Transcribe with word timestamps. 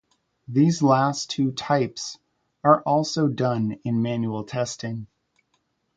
These 0.47 0.81
last 0.81 1.29
two 1.29 1.51
types 1.51 2.17
are 2.63 2.81
also 2.81 3.27
done 3.27 3.79
in 3.83 4.01
manual 4.01 4.43
testing. 4.43 5.05